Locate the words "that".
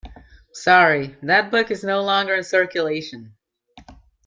1.21-1.51